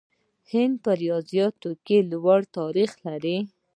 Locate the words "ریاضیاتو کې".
1.01-1.97